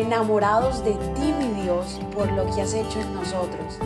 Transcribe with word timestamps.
enamorados 0.00 0.84
de 0.84 0.92
ti, 0.92 1.32
mi 1.38 1.62
Dios, 1.62 2.00
por 2.14 2.30
lo 2.32 2.44
que 2.54 2.62
has 2.62 2.74
hecho 2.74 3.00
en 3.00 3.14
nosotros. 3.14 3.78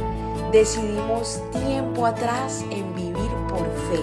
Decidimos 0.52 1.42
tiempo 1.52 2.06
atrás 2.06 2.64
en 2.70 2.94
vivir 2.94 3.30
por 3.48 3.64
fe 3.90 4.00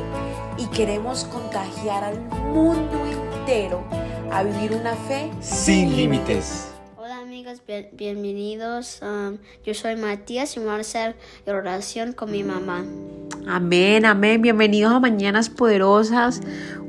y 0.57 0.65
queremos 0.67 1.23
contagiar 1.25 2.03
al 2.03 2.19
mundo 2.53 3.05
entero 3.05 3.83
a 4.31 4.43
vivir 4.43 4.73
una 4.73 4.95
fe 4.95 5.31
sin 5.39 5.95
límites. 5.95 6.73
Hola 6.97 7.19
amigos, 7.19 7.61
bienvenidos. 7.93 9.01
Um, 9.01 9.37
yo 9.63 9.73
soy 9.73 9.95
Matías 9.95 10.55
y 10.57 10.59
vamos 10.59 10.73
a 10.73 10.81
hacer 10.81 11.15
oración 11.47 12.13
con 12.13 12.31
mi 12.31 12.43
mamá. 12.43 12.85
Amén, 13.47 14.05
amén. 14.05 14.41
Bienvenidos 14.41 14.93
a 14.93 14.99
Mañanas 14.99 15.49
Poderosas. 15.49 16.41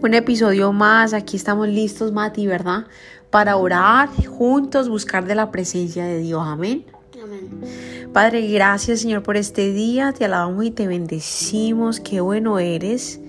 Un 0.02 0.14
episodio 0.14 0.72
más. 0.72 1.14
Aquí 1.14 1.36
estamos 1.36 1.68
listos, 1.68 2.12
Mati, 2.12 2.46
¿verdad? 2.46 2.86
Para 3.30 3.56
orar 3.56 4.08
juntos, 4.26 4.88
buscar 4.88 5.24
de 5.24 5.34
la 5.34 5.50
presencia 5.50 6.04
de 6.04 6.18
Dios. 6.18 6.42
Amén. 6.44 6.84
Amén. 7.22 8.10
Padre, 8.12 8.46
gracias 8.48 9.00
Señor 9.00 9.22
por 9.22 9.36
este 9.36 9.72
día. 9.72 10.12
Te 10.12 10.24
alabamos 10.24 10.64
y 10.64 10.70
te 10.70 10.86
bendecimos. 10.86 12.00
Qué 12.00 12.20
bueno 12.20 12.58
eres. 12.58 13.20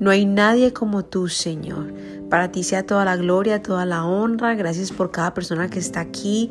No 0.00 0.10
hay 0.10 0.26
nadie 0.26 0.72
como 0.72 1.04
tú, 1.04 1.28
Señor. 1.28 1.92
Para 2.28 2.50
ti 2.50 2.64
sea 2.64 2.84
toda 2.84 3.04
la 3.04 3.16
gloria, 3.16 3.62
toda 3.62 3.86
la 3.86 4.04
honra. 4.04 4.54
Gracias 4.54 4.90
por 4.90 5.12
cada 5.12 5.32
persona 5.34 5.68
que 5.68 5.78
está 5.78 6.00
aquí 6.00 6.50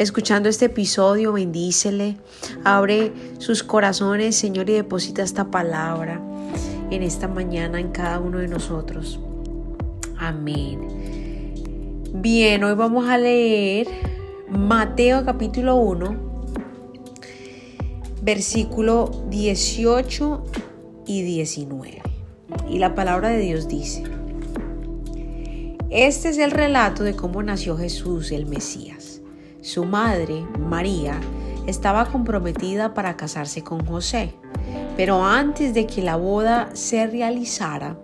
escuchando 0.00 0.48
este 0.48 0.64
episodio. 0.64 1.34
Bendícele. 1.34 2.16
Abre 2.64 3.12
sus 3.38 3.62
corazones, 3.62 4.34
Señor, 4.34 4.68
y 4.70 4.72
deposita 4.72 5.22
esta 5.22 5.50
palabra 5.50 6.20
en 6.90 7.02
esta 7.02 7.28
mañana 7.28 7.78
en 7.78 7.92
cada 7.92 8.18
uno 8.18 8.38
de 8.38 8.48
nosotros. 8.48 9.20
Amén. 10.18 10.88
Bien, 12.14 12.64
hoy 12.64 12.74
vamos 12.74 13.08
a 13.08 13.18
leer 13.18 13.86
Mateo 14.48 15.24
capítulo 15.24 15.76
1, 15.76 16.16
versículo 18.22 19.26
18 19.28 20.44
y 21.06 21.22
19. 21.22 22.02
Y 22.68 22.78
la 22.78 22.94
palabra 22.94 23.28
de 23.28 23.38
Dios 23.38 23.68
dice, 23.68 24.02
este 25.90 26.30
es 26.30 26.38
el 26.38 26.52
relato 26.52 27.04
de 27.04 27.14
cómo 27.14 27.42
nació 27.42 27.76
Jesús 27.76 28.32
el 28.32 28.46
Mesías. 28.46 29.09
Su 29.62 29.84
madre, 29.84 30.46
María, 30.58 31.20
estaba 31.66 32.06
comprometida 32.06 32.94
para 32.94 33.16
casarse 33.16 33.62
con 33.62 33.84
José, 33.84 34.32
pero 34.96 35.22
antes 35.22 35.74
de 35.74 35.86
que 35.86 36.02
la 36.02 36.16
boda 36.16 36.70
se 36.72 37.06
realizara, 37.06 37.98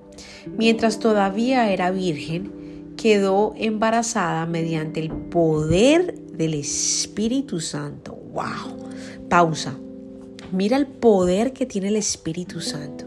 mientras 0.59 0.99
todavía 0.99 1.73
era 1.73 1.91
virgen, 1.91 2.95
quedó 2.97 3.55
embarazada 3.57 4.45
mediante 4.47 5.01
el 5.01 5.11
poder 5.11 6.15
del 6.19 6.55
Espíritu 6.55 7.61
Santo. 7.61 8.15
¡Wow! 8.33 8.91
Pausa. 9.31 9.79
Mira 10.53 10.77
el 10.77 10.87
poder 10.87 11.53
que 11.53 11.67
tiene 11.67 11.89
el 11.89 11.97
Espíritu 11.97 12.61
Santo. 12.61 13.07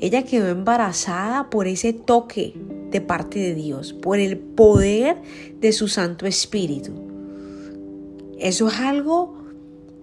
Ella 0.00 0.24
quedó 0.24 0.48
embarazada 0.48 1.50
por 1.50 1.66
ese 1.66 1.92
toque 1.92 2.54
de 2.90 3.00
parte 3.00 3.38
de 3.38 3.54
Dios, 3.54 3.92
por 3.92 4.18
el 4.18 4.38
poder 4.38 5.16
de 5.60 5.72
su 5.72 5.88
Santo 5.88 6.26
Espíritu. 6.26 7.05
Eso 8.38 8.68
es 8.68 8.74
algo 8.80 9.38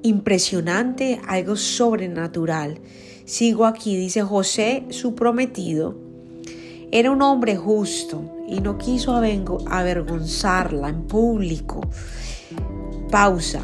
impresionante, 0.02 1.20
algo 1.28 1.56
sobrenatural. 1.56 2.80
Sigo 3.26 3.66
aquí, 3.66 3.96
dice 3.96 4.22
José, 4.22 4.86
su 4.90 5.16
prometido, 5.16 5.96
era 6.92 7.10
un 7.10 7.22
hombre 7.22 7.56
justo 7.56 8.30
y 8.48 8.60
no 8.60 8.78
quiso 8.78 9.16
avergonzarla 9.16 10.90
en 10.90 11.04
público. 11.08 11.82
Pausa. 13.10 13.62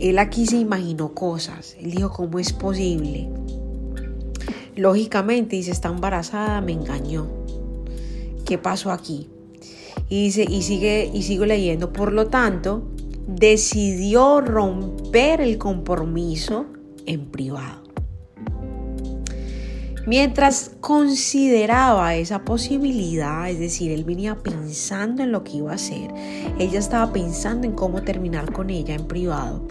Él 0.00 0.18
aquí 0.18 0.46
se 0.46 0.56
imaginó 0.56 1.14
cosas. 1.14 1.76
Él 1.78 1.92
dijo, 1.92 2.10
¿cómo 2.10 2.40
es 2.40 2.52
posible? 2.52 3.28
Lógicamente 4.74 5.54
dice, 5.54 5.70
está 5.70 5.90
embarazada, 5.90 6.60
me 6.60 6.72
engañó. 6.72 7.28
¿Qué 8.44 8.58
pasó 8.58 8.90
aquí? 8.90 9.28
Y 10.08 10.24
dice, 10.24 10.44
y 10.48 10.62
sigue, 10.62 11.08
y 11.14 11.22
sigo 11.22 11.46
leyendo, 11.46 11.92
por 11.92 12.12
lo 12.12 12.26
tanto, 12.26 12.91
decidió 13.26 14.40
romper 14.40 15.40
el 15.40 15.58
compromiso 15.58 16.66
en 17.06 17.26
privado. 17.30 17.82
Mientras 20.06 20.72
consideraba 20.80 22.16
esa 22.16 22.44
posibilidad, 22.44 23.48
es 23.48 23.60
decir, 23.60 23.92
él 23.92 24.02
venía 24.02 24.36
pensando 24.36 25.22
en 25.22 25.30
lo 25.30 25.44
que 25.44 25.58
iba 25.58 25.70
a 25.70 25.76
hacer, 25.76 26.12
ella 26.58 26.80
estaba 26.80 27.12
pensando 27.12 27.68
en 27.68 27.74
cómo 27.74 28.02
terminar 28.02 28.52
con 28.52 28.70
ella 28.70 28.96
en 28.96 29.06
privado, 29.06 29.68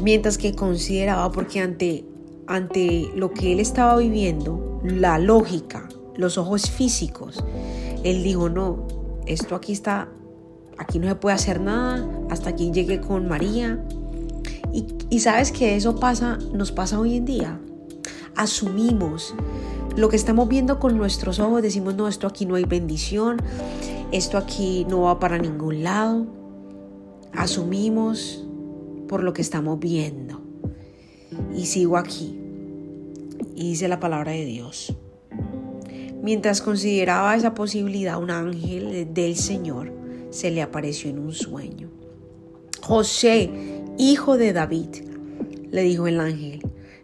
mientras 0.00 0.38
que 0.38 0.54
consideraba, 0.54 1.32
porque 1.32 1.60
ante 1.60 2.04
ante 2.46 3.10
lo 3.14 3.32
que 3.32 3.52
él 3.52 3.60
estaba 3.60 3.96
viviendo, 3.96 4.80
la 4.84 5.18
lógica, 5.18 5.88
los 6.16 6.38
ojos 6.38 6.70
físicos, 6.70 7.44
él 8.02 8.22
dijo, 8.22 8.48
no, 8.48 8.86
esto 9.26 9.54
aquí 9.54 9.72
está, 9.72 10.08
aquí 10.78 10.98
no 10.98 11.08
se 11.08 11.14
puede 11.16 11.34
hacer 11.34 11.60
nada, 11.60 12.08
hasta 12.30 12.50
aquí 12.50 12.70
llegué 12.72 13.00
con 13.00 13.28
María. 13.28 13.84
Y, 14.72 14.86
y 15.10 15.20
sabes 15.20 15.52
que 15.52 15.76
eso 15.76 15.96
pasa, 15.96 16.38
nos 16.52 16.72
pasa 16.72 16.98
hoy 16.98 17.16
en 17.16 17.24
día. 17.24 17.60
Asumimos 18.36 19.34
lo 19.96 20.08
que 20.08 20.16
estamos 20.16 20.48
viendo 20.48 20.80
con 20.80 20.96
nuestros 20.96 21.38
ojos, 21.38 21.62
decimos, 21.62 21.94
no, 21.94 22.08
esto 22.08 22.26
aquí 22.26 22.46
no 22.46 22.56
hay 22.56 22.64
bendición, 22.64 23.36
esto 24.10 24.38
aquí 24.38 24.84
no 24.88 25.02
va 25.02 25.20
para 25.20 25.38
ningún 25.38 25.84
lado. 25.84 26.26
Asumimos 27.32 28.44
por 29.08 29.22
lo 29.22 29.32
que 29.32 29.42
estamos 29.42 29.78
viendo 29.78 30.40
y 31.54 31.66
sigo 31.66 31.96
aquí. 31.96 32.40
Y 33.54 33.70
dice 33.70 33.86
la 33.86 34.00
palabra 34.00 34.32
de 34.32 34.44
Dios. 34.44 34.96
Mientras 36.22 36.62
consideraba 36.62 37.36
esa 37.36 37.54
posibilidad, 37.54 38.20
un 38.20 38.30
ángel 38.30 39.12
del 39.12 39.36
Señor 39.36 39.92
se 40.34 40.50
le 40.50 40.62
apareció 40.62 41.08
en 41.10 41.20
un 41.20 41.32
sueño. 41.32 41.90
José, 42.82 43.50
hijo 43.98 44.36
de 44.36 44.52
David, 44.52 44.88
le 45.70 45.82
dijo 45.82 46.08
el 46.08 46.18
ángel, 46.18 46.60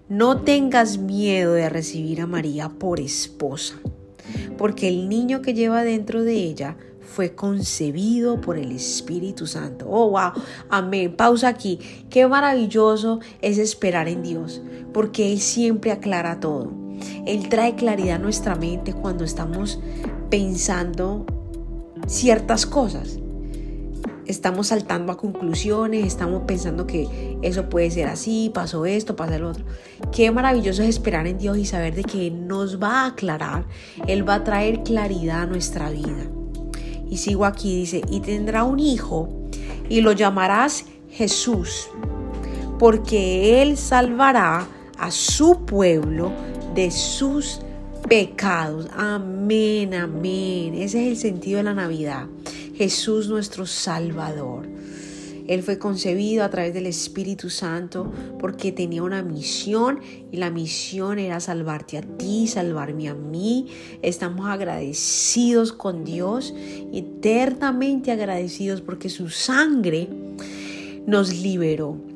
no 0.09 0.43
tengas 0.43 0.99
miedo 0.99 1.53
de 1.53 1.69
recibir 1.69 2.21
a 2.21 2.27
María 2.27 2.71
por 2.71 2.99
esposa, 2.99 3.77
porque 4.59 4.89
el 4.89 5.09
niño 5.09 5.43
que 5.43 5.55
lleva 5.55 5.85
dentro 5.85 6.25
de 6.25 6.35
ella 6.35 6.77
fue 7.01 7.37
concebido 7.37 8.41
por 8.41 8.59
el 8.59 8.73
Espíritu 8.73 9.47
Santo. 9.47 9.87
Oh, 9.89 10.11
wow. 10.11 10.33
Amén. 10.69 11.15
Pausa 11.17 11.49
aquí. 11.49 11.79
Qué 12.11 12.27
maravilloso 12.27 13.21
es 13.41 13.59
esperar 13.59 14.09
en 14.09 14.23
Dios, 14.23 14.61
porque 14.93 15.33
Él 15.33 15.39
siempre 15.39 15.93
aclara 15.93 16.41
todo. 16.41 16.73
Él 17.27 17.49
trae 17.49 17.77
claridad 17.77 18.17
a 18.17 18.19
nuestra 18.19 18.57
mente 18.57 18.93
cuando 18.93 19.25
estamos 19.25 19.79
pensando 20.31 21.27
ciertas 22.07 22.67
cosas. 22.67 23.19
Estamos 24.27 24.69
saltando 24.69 25.13
a 25.13 25.17
conclusiones, 25.17 26.07
estamos 26.07 26.43
pensando 26.47 26.87
que 26.87 27.39
eso 27.43 27.69
puede 27.69 27.91
ser 27.91 28.07
así, 28.07 28.51
pasó 28.55 28.87
esto, 28.87 29.17
pasa 29.17 29.39
lo 29.39 29.51
otro. 29.51 29.65
Qué 30.13 30.31
maravilloso 30.31 30.83
es 30.83 30.89
esperar 30.91 31.27
en 31.27 31.39
Dios 31.39 31.59
y 31.59 31.65
saber 31.67 31.95
de 31.95 32.05
que 32.05 32.31
nos 32.31 32.81
va 32.81 33.03
a 33.03 33.07
aclarar, 33.07 33.65
Él 34.07 34.29
va 34.29 34.37
a 34.37 34.45
traer 34.45 34.85
claridad 34.85 35.43
a 35.43 35.47
nuestra 35.47 35.91
vida. 35.91 36.31
Y 37.11 37.17
sigo 37.17 37.45
aquí, 37.45 37.75
dice, 37.81 38.03
y 38.09 38.21
tendrá 38.21 38.63
un 38.63 38.79
hijo 38.79 39.29
y 39.89 40.01
lo 40.01 40.13
llamarás 40.13 40.85
Jesús, 41.11 41.89
porque 42.79 43.61
él 43.61 43.77
salvará 43.77 44.67
a 44.97 45.11
su 45.11 45.67
pueblo 45.67 46.31
de 46.75 46.93
sus 46.93 47.61
pecados. 48.09 48.89
Amén, 48.97 49.95
amén. 49.95 50.75
Ese 50.75 51.03
es 51.03 51.09
el 51.09 51.17
sentido 51.17 51.59
de 51.59 51.65
la 51.65 51.75
Navidad. 51.75 52.27
Jesús 52.75 53.29
nuestro 53.29 53.67
Salvador. 53.67 54.67
Él 55.47 55.63
fue 55.63 55.79
concebido 55.79 56.45
a 56.45 56.51
través 56.51 56.73
del 56.75 56.87
Espíritu 56.87 57.51
Santo 57.51 58.13
porque 58.39 58.71
tenía 58.71 59.03
una 59.03 59.23
misión 59.23 60.01
y 60.31 60.37
la 60.37 60.49
misión 60.49 61.19
era 61.19 61.41
salvarte 61.41 61.99
a 61.99 62.03
ti, 62.03 62.47
salvarme 62.47 63.09
a 63.09 63.15
mí. 63.15 63.67
Estamos 64.01 64.47
agradecidos 64.47 65.73
con 65.73 66.05
Dios, 66.05 66.55
eternamente 66.93 68.13
agradecidos 68.13 68.81
porque 68.81 69.09
su 69.09 69.29
sangre 69.29 70.09
nos 71.07 71.35
liberó 71.35 72.10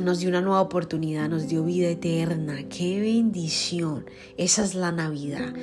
nos 0.00 0.18
dio 0.20 0.28
una 0.28 0.40
nueva 0.40 0.60
oportunidad, 0.60 1.28
nos 1.28 1.48
dio 1.48 1.64
vida 1.64 1.88
eterna. 1.88 2.64
Qué 2.68 3.00
bendición. 3.00 4.06
Esa 4.36 4.64
es 4.64 4.74
la 4.74 4.92
Navidad. 4.92 5.54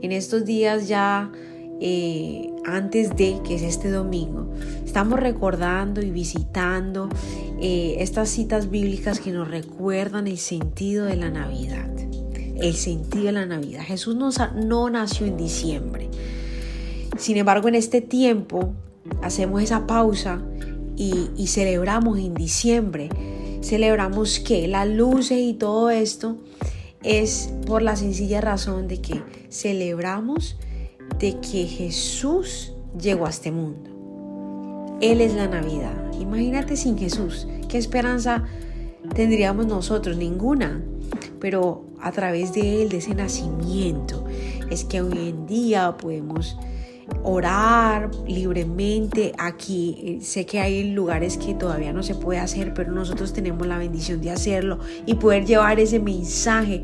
En 0.00 0.12
estos 0.12 0.44
días 0.44 0.88
ya 0.88 1.30
eh, 1.80 2.50
antes 2.64 3.16
de, 3.16 3.40
que 3.46 3.54
es 3.54 3.62
este 3.62 3.90
domingo, 3.90 4.52
estamos 4.84 5.20
recordando 5.20 6.00
y 6.00 6.10
visitando 6.10 7.08
eh, 7.60 7.96
estas 8.00 8.28
citas 8.28 8.70
bíblicas 8.70 9.20
que 9.20 9.30
nos 9.30 9.48
recuerdan 9.48 10.26
el 10.26 10.38
sentido 10.38 11.04
de 11.04 11.16
la 11.16 11.30
Navidad. 11.30 11.88
El 12.56 12.74
sentido 12.74 13.26
de 13.26 13.32
la 13.32 13.46
Navidad. 13.46 13.82
Jesús 13.84 14.16
no, 14.16 14.30
no 14.54 14.90
nació 14.90 15.26
en 15.26 15.36
diciembre. 15.36 16.08
Sin 17.16 17.36
embargo, 17.36 17.68
en 17.68 17.76
este 17.76 18.00
tiempo 18.00 18.74
hacemos 19.22 19.62
esa 19.62 19.86
pausa 19.86 20.42
y, 20.96 21.46
celebramos 21.46 22.18
en 22.18 22.34
diciembre. 22.34 23.08
Celebramos 23.60 24.40
que 24.40 24.68
las 24.68 24.88
luces 24.88 25.38
y 25.38 25.54
todo 25.54 25.90
esto 25.90 26.36
es 27.02 27.52
por 27.66 27.82
la 27.82 27.96
sencilla 27.96 28.40
razón 28.40 28.88
de 28.88 29.00
que 29.00 29.22
celebramos 29.50 30.56
de 31.18 31.38
que 31.40 31.66
Jesús 31.66 32.72
llegó 32.98 33.26
a 33.26 33.30
este 33.30 33.50
mundo. 33.50 34.98
Él 35.00 35.20
es 35.20 35.34
la 35.34 35.46
Navidad. 35.46 36.12
Imagínate 36.20 36.76
sin 36.76 36.98
Jesús. 36.98 37.46
¿Qué 37.68 37.78
esperanza 37.78 38.44
tendríamos 39.14 39.66
nosotros? 39.66 40.16
Ninguna. 40.16 40.82
Pero 41.40 41.84
a 42.00 42.10
través 42.12 42.52
de 42.52 42.82
Él, 42.82 42.88
de 42.88 42.98
ese 42.98 43.14
nacimiento, 43.14 44.24
es 44.70 44.84
que 44.84 45.00
hoy 45.00 45.28
en 45.28 45.46
día 45.46 45.96
podemos 45.96 46.56
orar 47.22 48.10
libremente 48.26 49.32
aquí. 49.38 50.18
Sé 50.22 50.46
que 50.46 50.60
hay 50.60 50.90
lugares 50.92 51.36
que 51.36 51.54
todavía 51.54 51.92
no 51.92 52.02
se 52.02 52.14
puede 52.14 52.40
hacer, 52.40 52.74
pero 52.74 52.92
nosotros 52.92 53.32
tenemos 53.32 53.66
la 53.66 53.78
bendición 53.78 54.20
de 54.20 54.30
hacerlo 54.30 54.78
y 55.06 55.14
poder 55.14 55.44
llevar 55.44 55.80
ese 55.80 55.98
mensaje 56.00 56.82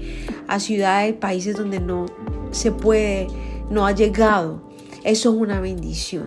a 0.48 0.60
ciudades, 0.60 1.14
países 1.14 1.56
donde 1.56 1.80
no 1.80 2.06
se 2.50 2.72
puede, 2.72 3.26
no 3.70 3.86
ha 3.86 3.92
llegado. 3.92 4.62
Eso 5.04 5.30
es 5.34 5.36
una 5.36 5.60
bendición. 5.60 6.24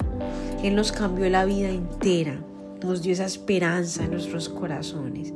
Él 0.64 0.76
nos 0.76 0.92
cambió 0.92 1.30
la 1.30 1.46
vida 1.46 1.70
entera, 1.70 2.44
nos 2.84 3.02
dio 3.02 3.14
esa 3.14 3.26
esperanza 3.26 4.04
en 4.04 4.12
nuestros 4.12 4.50
corazones, 4.50 5.34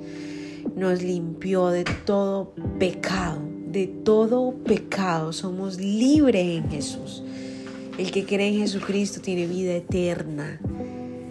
nos 0.76 1.02
limpió 1.02 1.68
de 1.68 1.84
todo 1.84 2.54
pecado, 2.80 3.42
de 3.68 3.88
todo 3.88 4.54
pecado. 4.64 5.32
Somos 5.34 5.80
libres 5.80 6.58
en 6.58 6.70
Jesús. 6.70 7.24
El 8.02 8.10
que 8.10 8.26
cree 8.26 8.48
en 8.48 8.58
Jesucristo 8.58 9.22
tiene 9.22 9.46
vida 9.46 9.76
eterna, 9.76 10.60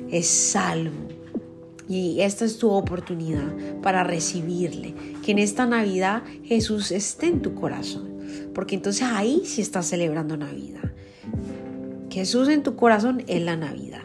es 0.09 0.29
salvo. 0.29 1.09
Y 1.89 2.21
esta 2.21 2.45
es 2.45 2.59
tu 2.59 2.71
oportunidad 2.71 3.53
para 3.83 4.05
recibirle. 4.05 4.95
Que 5.25 5.33
en 5.33 5.41
esta 5.41 5.67
Navidad 5.67 6.23
Jesús 6.45 6.93
esté 6.93 7.27
en 7.27 7.43
tu 7.43 7.57
corazón. 7.57 8.09
Porque 8.55 8.77
entonces 8.77 9.03
ahí 9.03 9.43
sí 9.47 9.63
estás 9.63 9.87
celebrando 9.87 10.37
Navidad. 10.37 10.93
Jesús 12.09 12.49
en 12.49 12.63
tu 12.63 12.77
corazón 12.77 13.25
es 13.27 13.43
la 13.43 13.57
Navidad. 13.57 14.05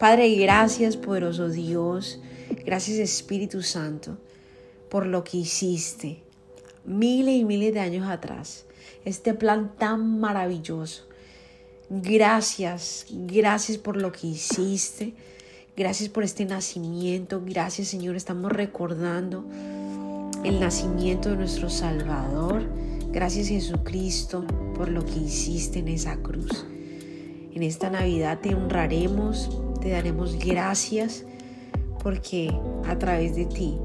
Padre, 0.00 0.34
gracias, 0.34 0.96
poderoso 0.96 1.50
Dios. 1.50 2.20
Gracias, 2.64 2.98
Espíritu 2.98 3.62
Santo, 3.62 4.18
por 4.88 5.06
lo 5.06 5.22
que 5.22 5.36
hiciste 5.36 6.24
miles 6.84 7.36
y 7.36 7.44
miles 7.44 7.72
de 7.72 7.78
años 7.78 8.08
atrás. 8.08 8.66
Este 9.04 9.34
plan 9.34 9.76
tan 9.78 10.18
maravilloso 10.18 11.06
Gracias, 11.88 13.06
gracias 13.10 13.78
por 13.78 13.96
lo 13.96 14.10
que 14.10 14.26
hiciste. 14.26 15.14
Gracias 15.76 16.08
por 16.08 16.24
este 16.24 16.44
nacimiento. 16.44 17.40
Gracias 17.44 17.88
Señor, 17.88 18.16
estamos 18.16 18.50
recordando 18.50 19.44
el 20.42 20.58
nacimiento 20.58 21.30
de 21.30 21.36
nuestro 21.36 21.70
Salvador. 21.70 22.64
Gracias 23.12 23.48
Jesucristo 23.48 24.44
por 24.74 24.88
lo 24.88 25.04
que 25.04 25.16
hiciste 25.18 25.78
en 25.78 25.88
esa 25.88 26.16
cruz. 26.16 26.66
En 27.54 27.62
esta 27.62 27.88
Navidad 27.88 28.40
te 28.40 28.54
honraremos, 28.54 29.50
te 29.80 29.90
daremos 29.90 30.36
gracias 30.44 31.24
porque 32.02 32.52
a 32.86 32.98
través 32.98 33.36
de 33.36 33.46
ti 33.46 33.78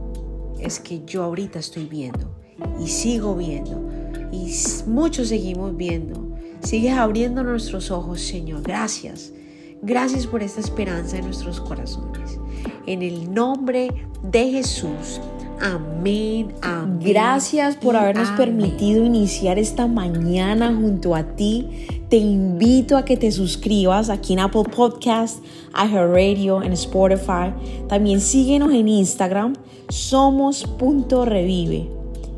es 0.59 0.79
que 0.79 1.05
yo 1.05 1.23
ahorita 1.23 1.59
estoy 1.59 1.85
viendo 1.85 2.35
y 2.79 2.87
sigo 2.87 3.35
viendo 3.35 3.89
y 4.31 4.51
muchos 4.87 5.27
seguimos 5.27 5.77
viendo 5.77 6.30
Sigues 6.63 6.93
abriendo 6.93 7.43
nuestros 7.43 7.91
ojos, 7.91 8.21
Señor. 8.21 8.63
Gracias. 8.63 9.33
Gracias 9.81 10.27
por 10.27 10.43
esta 10.43 10.59
esperanza 10.59 11.17
en 11.17 11.25
nuestros 11.25 11.59
corazones. 11.59 12.39
En 12.85 13.01
el 13.01 13.33
nombre 13.33 13.89
de 14.21 14.51
Jesús. 14.51 15.19
Amén, 15.59 16.53
amén. 16.61 16.99
Gracias 17.01 17.77
por 17.77 17.95
habernos 17.95 18.29
permitido 18.31 19.05
iniciar 19.05 19.57
esta 19.59 19.87
mañana 19.87 20.73
junto 20.73 21.15
a 21.15 21.35
ti. 21.35 21.87
Te 22.09 22.17
invito 22.17 22.97
a 22.97 23.05
que 23.05 23.15
te 23.15 23.31
suscribas 23.31 24.09
aquí 24.09 24.33
en 24.33 24.39
Apple 24.39 24.63
Podcast, 24.75 25.43
Radio, 25.73 26.63
en 26.63 26.73
Spotify. 26.73 27.53
También 27.87 28.19
síguenos 28.21 28.73
en 28.73 28.87
Instagram, 28.87 29.53
somos.revive. 29.89 31.91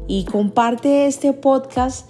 Y 0.08 0.26
comparte 0.26 1.08
este 1.08 1.31
podcast 1.31 2.10